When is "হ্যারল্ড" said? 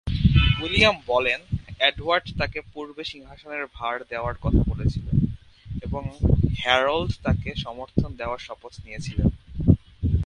6.61-7.11